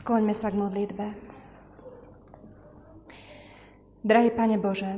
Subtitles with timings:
[0.00, 1.06] Skloňme sa k modlitbe.
[4.00, 4.96] Drahý Pane Bože,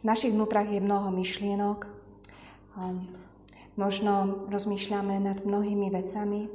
[0.00, 1.84] v našich vnútrach je mnoho myšlienok,
[3.76, 6.48] možno rozmýšľame nad mnohými vecami,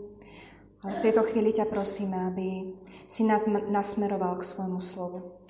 [0.82, 2.74] ale v tejto chvíli ťa prosíme, aby
[3.06, 5.46] si nás nasmeroval k svojmu slovu,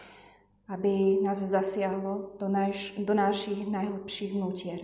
[0.67, 4.83] aby nás zasiahlo do, naš, do našich najhlbších vnútier,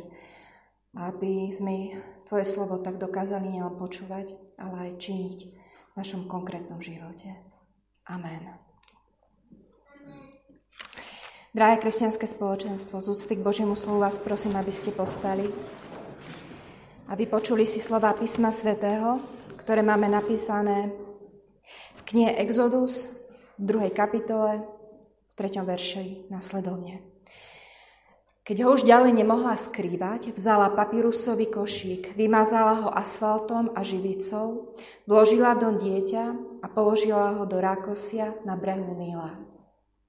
[0.95, 7.31] aby sme Tvoje slovo tak dokázali nielen počúvať, ale aj činiť v našom konkrétnom živote.
[8.03, 8.51] Amen.
[11.55, 15.47] Drahé kresťanské spoločenstvo, z úcty k Božiemu slovu vás prosím, aby ste postali
[17.07, 19.23] a vypočuli si slova písma svätého,
[19.55, 20.91] ktoré máme napísané
[21.97, 23.07] v knihe Exodus
[23.55, 24.67] v druhej kapitole
[25.31, 27.16] v treťom verši nasledovne.
[28.47, 34.71] Keď ho už ďalej nemohla skrývať, vzala papírusový košík, vymazala ho asfaltom a živicou,
[35.03, 36.25] vložila do dieťa
[36.63, 39.35] a položila ho do rákosia na brehu Níla.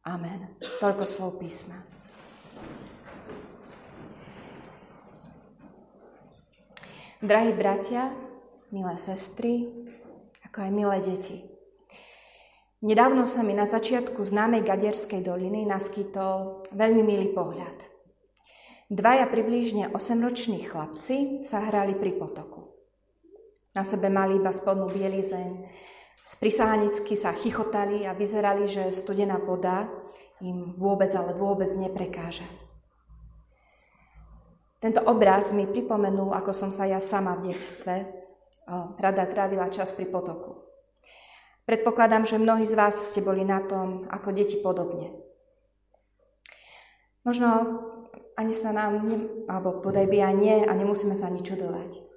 [0.06, 0.54] Amen.
[0.78, 1.82] Toľko slov písma.
[7.18, 8.14] Drahí bratia,
[8.70, 9.66] milé sestry,
[10.46, 11.42] ako aj milé deti.
[12.86, 17.97] Nedávno sa mi na začiatku známej Gaderskej doliny naskytol veľmi milý pohľad.
[18.88, 22.72] Dvaja približne 8-roční chlapci sa hrali pri potoku.
[23.76, 25.68] Na sebe mali iba spodnú bielizeň,
[26.24, 29.92] sprisahanicky sa chichotali a vyzerali, že studená voda
[30.40, 32.48] im vôbec, ale vôbec neprekáža.
[34.80, 38.08] Tento obraz mi pripomenul, ako som sa ja sama v detstve
[38.96, 40.64] rada trávila čas pri potoku.
[41.68, 45.12] Predpokladám, že mnohí z vás ste boli na tom ako deti podobne.
[47.28, 47.48] Možno
[48.38, 49.16] ani sa nám, ne,
[49.50, 52.08] alebo podaj by aj nie a nemusíme sa ani čudovať.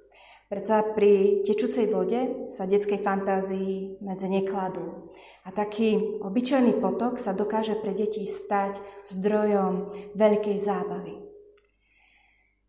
[0.52, 5.08] Predsa pri tečúcej vode sa detskej fantázii medze nekladú.
[5.42, 8.76] A taký obyčajný potok sa dokáže pre deti stať
[9.08, 11.24] zdrojom veľkej zábavy.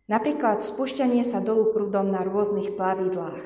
[0.07, 3.43] Napríklad spúšťanie sa dolu prúdom na rôznych plavidlách,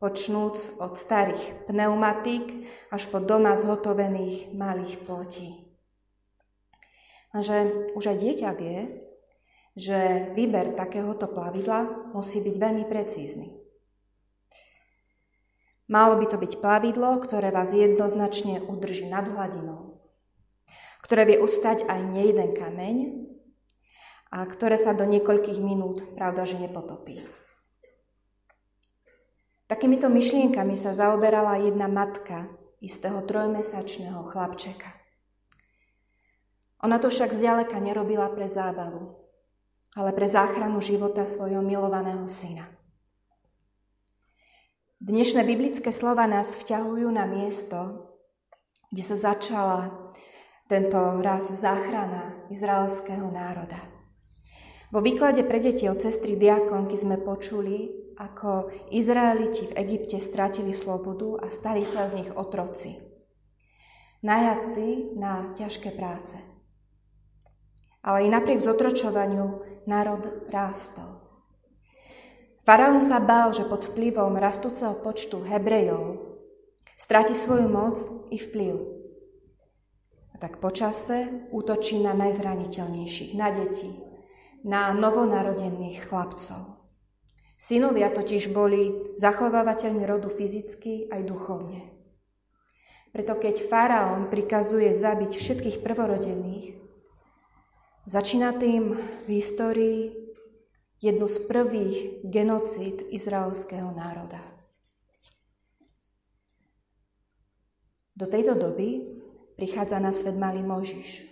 [0.00, 5.68] počnúc od starých pneumatík až po doma zhotovených malých plotí.
[7.36, 9.04] Lenže už aj dieťa vie,
[9.76, 13.52] že výber takéhoto plavidla musí byť veľmi precízny.
[15.86, 20.02] Malo by to byť plavidlo, ktoré vás jednoznačne udrží nad hladinou,
[21.04, 22.96] ktoré vie ustať aj nejeden kameň
[24.34, 27.22] a ktoré sa do niekoľkých minút pravda, nepotopí.
[29.70, 32.50] Takýmito myšlienkami sa zaoberala jedna matka
[32.82, 34.90] istého trojmesačného chlapčeka.
[36.82, 39.25] Ona to však zďaleka nerobila pre zábavu,
[39.96, 42.68] ale pre záchranu života svojho milovaného syna.
[45.00, 48.12] Dnešné biblické slova nás vťahujú na miesto,
[48.92, 50.12] kde sa začala
[50.68, 53.80] tento raz záchrana izraelského národa.
[54.92, 61.44] Vo výklade pre deti od cestry diakonky sme počuli, ako Izraeliti v Egypte stratili slobodu
[61.44, 62.96] a stali sa z nich otroci.
[64.24, 66.55] Najatí na ťažké práce.
[68.06, 71.26] Ale i napriek zotročovaniu národ rástol.
[72.62, 76.38] Faraón sa bál, že pod vplyvom rastúceho počtu Hebrejov
[76.98, 77.98] stráti svoju moc
[78.30, 78.74] i vplyv.
[80.34, 83.88] A tak počase útočí na najzraniteľnejších, na deti,
[84.66, 86.76] na novonarodených chlapcov.
[87.56, 91.88] Synovia totiž boli zachovávateľmi rodu fyzicky aj duchovne.
[93.16, 96.85] Preto keď faraón prikazuje zabiť všetkých prvorodených,
[98.06, 98.94] Začína tým
[99.26, 100.14] v histórii
[101.02, 104.38] jednu z prvých genocíd izraelského národa.
[108.14, 109.02] Do tejto doby
[109.58, 111.26] prichádza na svet malý Mojžiš,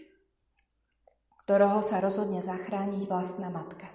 [1.47, 3.87] ktorého sa rozhodne zachrániť vlastná matka.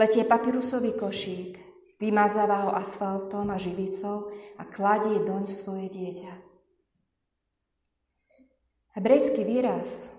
[0.00, 1.60] Letie papirusový košík,
[2.00, 6.53] vymazáva ho asfaltom a živicou a kladie doň svoje dieťa.
[8.94, 10.14] Hebrejský výraz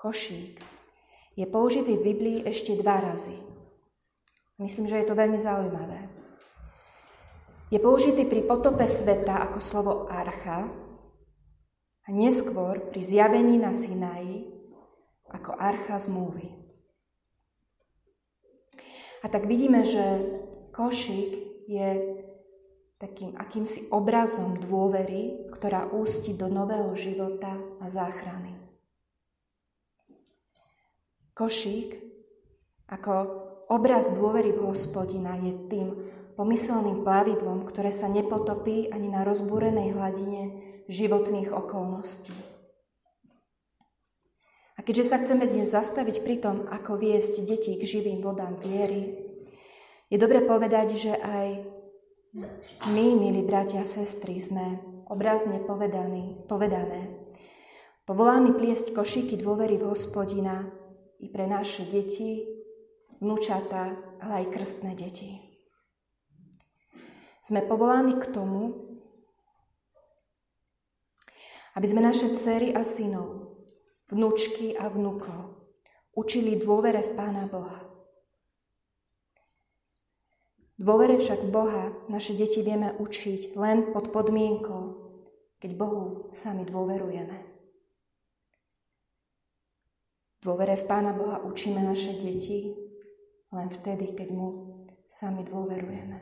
[0.00, 0.56] košík
[1.36, 3.36] je použitý v Biblii ešte dva razy.
[4.56, 6.08] Myslím, že je to veľmi zaujímavé.
[7.68, 10.64] Je použitý pri potope sveta ako slovo archa
[12.00, 14.48] a neskôr pri zjavení na Sinaji
[15.28, 16.48] ako archa zmluvy.
[19.20, 20.00] A tak vidíme, že
[20.72, 22.23] košík je
[23.04, 28.56] takým akýmsi obrazom dôvery, ktorá ústi do nového života a záchrany.
[31.36, 32.00] Košík
[32.88, 33.12] ako
[33.68, 35.88] obraz dôvery v hospodina je tým
[36.40, 40.42] pomyselným plavidlom, ktoré sa nepotopí ani na rozbúrenej hladine
[40.88, 42.32] životných okolností.
[44.74, 49.20] A keďže sa chceme dnes zastaviť pri tom, ako viesť deti k živým vodám viery,
[50.08, 51.73] je dobre povedať, že aj
[52.34, 57.14] my, milí bratia a sestry, sme obrazne povedaní, povedané,
[58.02, 60.66] povolaní pliesť košíky dôvery v hospodina
[61.22, 62.42] i pre naše deti,
[63.22, 65.38] vnúčata, ale aj krstné deti.
[67.38, 68.82] Sme povolaní k tomu,
[71.78, 73.62] aby sme naše dcery a synov,
[74.10, 75.70] vnúčky a vnúkov
[76.18, 77.93] učili dôvere v Pána Boha
[80.74, 84.82] Dôvere však Boha naše deti vieme učiť len pod podmienkou,
[85.62, 87.46] keď Bohu sami dôverujeme.
[90.42, 92.74] Dôvere v Pána Boha učíme naše deti
[93.54, 94.48] len vtedy, keď Mu
[95.06, 96.20] sami dôverujeme.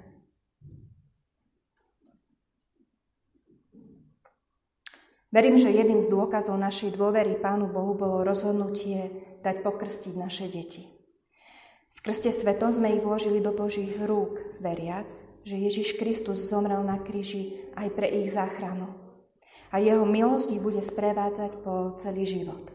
[5.32, 9.08] Verím, že jedným z dôkazov našej dôvery Pánu Bohu bolo rozhodnutie
[9.40, 11.01] dať pokrstiť naše deti.
[12.02, 15.06] Krste svetom sme ich vložili do Božích rúk, veriac,
[15.46, 18.90] že Ježiš Kristus zomrel na kríži aj pre ich záchranu.
[19.70, 22.74] A jeho milosť ich bude sprevádzať po celý život.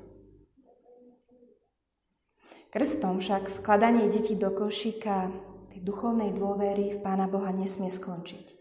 [2.71, 5.27] Krstom však vkladanie detí do košíka
[5.75, 8.55] tej duchovnej dôvery v Pána Boha nesmie skončiť.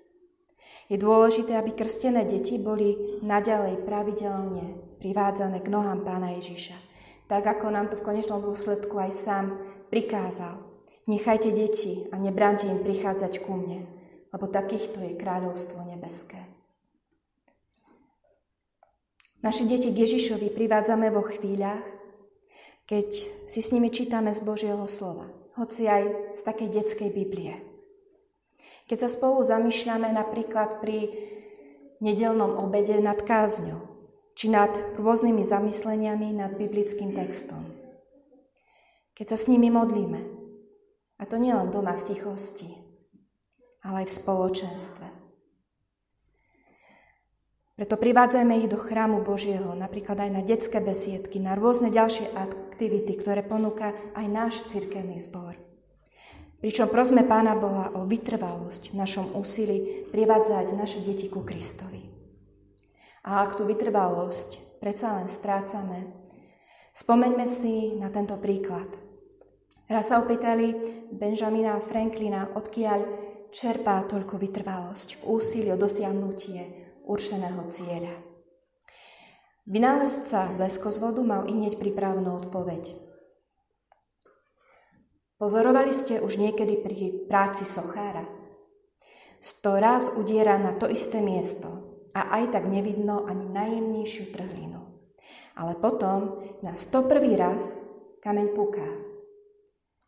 [0.90, 6.74] Je dôležité, aby krstené deti boli naďalej pravidelne privádzané k nohám Pána Ježiša.
[7.30, 9.46] Tak ako nám to v konečnom dôsledku aj sám
[9.96, 10.60] prikázal,
[11.08, 13.88] nechajte deti a nebránte im prichádzať ku mne,
[14.28, 16.36] lebo takýchto je kráľovstvo nebeské.
[19.40, 21.80] Naše deti k Ježišovi privádzame vo chvíľach,
[22.84, 23.08] keď
[23.48, 27.56] si s nimi čítame z Božieho slova, hoci aj z takej detskej Biblie.
[28.92, 31.08] Keď sa spolu zamýšľame napríklad pri
[32.04, 33.80] nedelnom obede nad kázňou,
[34.36, 37.75] či nad rôznymi zamysleniami nad biblickým textom
[39.16, 40.20] keď sa s nimi modlíme.
[41.16, 42.68] A to nielen doma v tichosti,
[43.80, 45.06] ale aj v spoločenstve.
[47.76, 53.16] Preto privádzajme ich do chrámu Božieho, napríklad aj na detské besiedky, na rôzne ďalšie aktivity,
[53.16, 55.56] ktoré ponúka aj náš cirkevný zbor.
[56.60, 62.00] Pričom prosme Pána Boha o vytrvalosť v našom úsilí privádzať naše deti ku Kristovi.
[63.28, 66.08] A ak tú vytrvalosť predsa len strácame,
[66.96, 68.88] spomeňme si na tento príklad–
[69.86, 70.74] Raz sa opýtali
[71.14, 73.06] Benjamina Franklina, odkiaľ
[73.54, 76.66] čerpá toľko vytrvalosť v úsilí o dosiahnutie
[77.06, 78.10] určeného cieľa.
[79.62, 80.58] Vynálezca
[80.98, 82.98] vodu mal inieť pripravenú odpoveď.
[85.38, 88.26] Pozorovali ste už niekedy pri práci sochára?
[89.38, 94.82] Sto raz udiera na to isté miesto a aj tak nevidno ani najjemnejšiu trhlinu.
[95.54, 97.38] Ale potom na 101.
[97.38, 97.86] raz
[98.18, 99.15] kameň puká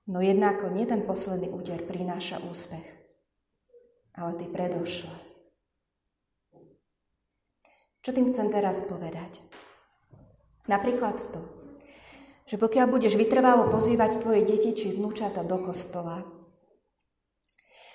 [0.08, 2.84] No jednako nie ten posledný úder prináša úspech,
[4.16, 5.12] ale tie predošle.
[8.00, 9.44] Čo tým chcem teraz povedať?
[10.64, 11.44] Napríklad to,
[12.48, 16.24] že pokiaľ budeš vytrvalo pozývať tvoje deti či vnúčata do kostola,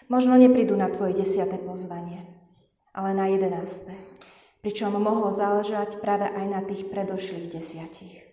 [0.06, 2.22] možno neprídu na tvoje desiate pozvanie,
[2.94, 3.90] ale na jedenáste,
[4.62, 8.33] pričom mohlo záležať práve aj na tých predošlých desiatich.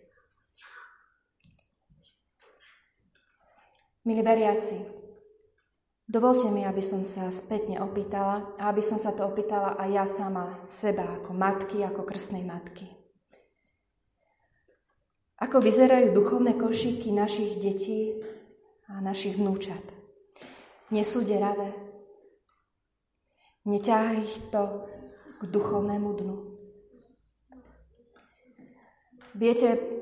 [4.00, 4.80] Milí veriaci,
[6.09, 10.04] dovolte mi, aby som sa spätne opýtala a aby som sa to opýtala aj ja
[10.09, 12.88] sama seba ako matky, ako krstnej matky.
[15.37, 18.25] Ako vyzerajú duchovné košíky našich detí
[18.88, 19.85] a našich vnúčat?
[20.88, 21.69] Nie sú deravé?
[23.69, 24.88] Neťahá ich to
[25.40, 26.37] k duchovnému dnu?
[29.37, 30.00] Viete,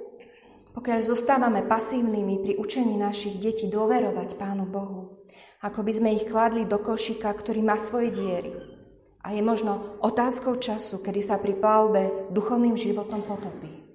[0.78, 5.26] pokiaľ zostávame pasívnymi pri učení našich detí dôverovať Pánu Bohu,
[5.58, 8.54] ako by sme ich kladli do košika, ktorý má svoje diery.
[9.26, 13.90] A je možno otázkou času, kedy sa pri plavbe duchovným životom potopí.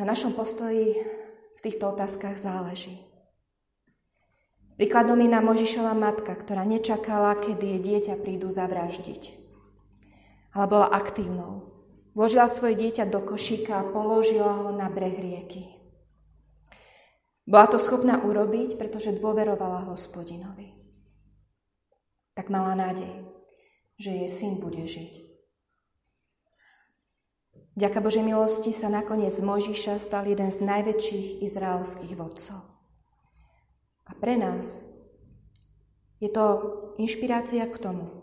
[0.00, 0.96] Na našom postoji
[1.52, 3.04] v týchto otázkach záleží.
[4.80, 9.44] Príkladom je na Možišová matka, ktorá nečakala, kedy jej dieťa prídu zavraždiť.
[10.56, 11.73] Ale bola aktívnou,
[12.14, 15.66] Vložila svoje dieťa do košíka a položila ho na breh rieky.
[17.44, 20.78] Bola to schopná urobiť, pretože dôverovala hospodinovi.
[22.38, 23.26] Tak mala nádej,
[23.98, 25.34] že jej syn bude žiť.
[27.74, 32.62] Ďaka Božej milosti sa nakoniec z Mojžiša stal jeden z najväčších izraelských vodcov.
[34.06, 34.86] A pre nás
[36.22, 36.44] Je to
[36.96, 38.13] inšpirácia k tomu,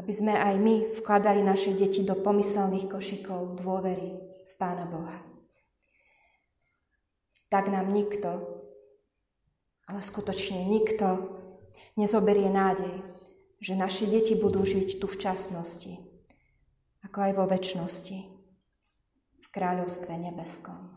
[0.00, 4.16] aby sme aj my vkladali naše deti do pomyselných košikov dôvery
[4.48, 5.20] v Pána Boha.
[7.52, 8.40] Tak nám nikto,
[9.84, 11.36] ale skutočne nikto
[12.00, 13.04] nezoberie nádej,
[13.60, 16.00] že naše deti budú žiť tu v časnosti,
[17.04, 18.18] ako aj vo väčšnosti,
[19.36, 20.96] v kráľovstve nebeskom.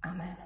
[0.00, 0.38] Amen.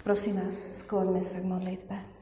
[0.00, 2.21] Prosím vás, skloňme sa k modlitbe.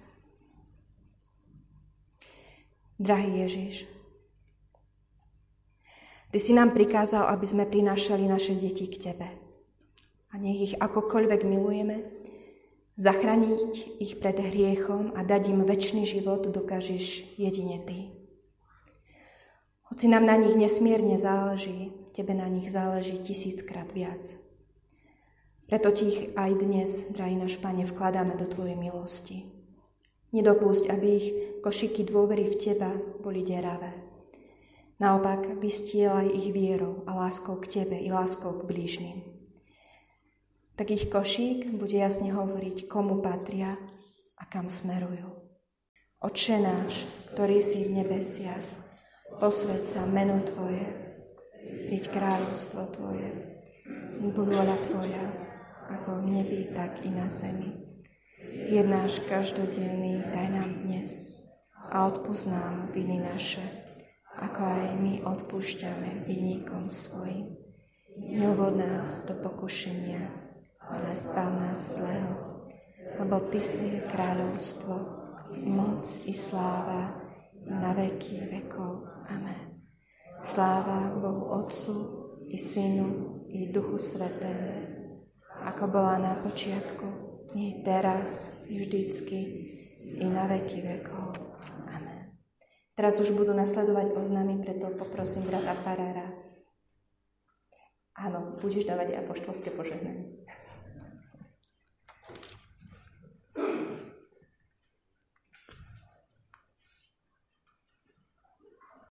[3.00, 3.88] Drahý Ježiš,
[6.30, 9.28] Ty si nám prikázal, aby sme prinášali naše deti k Tebe.
[10.30, 12.06] A nech ich akokoľvek milujeme,
[13.00, 18.12] zachrániť ich pred hriechom a dať im väčší život dokážeš jedine Ty.
[19.90, 24.36] Hoci nám na nich nesmierne záleží, Tebe na nich záleží tisíckrát viac.
[25.66, 29.59] Preto ti ich aj dnes, drahý náš Pane, vkladáme do Tvojej milosti.
[30.30, 33.90] Nedopusť, aby ich košiky dôvery v Teba boli deravé.
[35.00, 39.24] Naopak, vystielaj ich vierou a láskou k Tebe i láskou k blížnym.
[40.76, 43.80] Tak ich košík bude jasne hovoriť, komu patria
[44.36, 45.40] a kam smerujú.
[46.20, 48.66] Oče náš, ktorý si v nebesiach,
[49.40, 50.84] posveď sa meno Tvoje,
[51.88, 53.28] príď kráľovstvo Tvoje,
[54.20, 55.24] buď voľa Tvoja,
[55.96, 57.79] ako v nebi, tak i na zemi.
[58.50, 61.30] Je náš každodenný daj nám dnes
[61.86, 63.62] a odpúsť nám viny naše,
[64.42, 67.54] ako aj my odpúšťame vinníkom svojim.
[68.18, 70.34] Neuvod nás do pokušenia,
[70.82, 72.66] ale zbav nás zlého,
[73.22, 74.94] lebo Ty si kráľovstvo,
[75.70, 77.22] moc i sláva
[77.70, 79.06] na veky vekov.
[79.30, 79.78] Amen.
[80.42, 81.94] Sláva Bohu Otcu
[82.50, 84.74] i Synu i Duchu Svetému,
[85.70, 87.19] ako bola na počiatku,
[87.54, 89.38] nie teraz, vždycky
[90.20, 91.34] i na veky vekov.
[91.90, 92.36] Amen.
[92.94, 96.30] Teraz už budú nasledovať oznámy, preto poprosím brata Farára.
[98.20, 100.29] Áno, budeš dávať apoštolské požehnanie.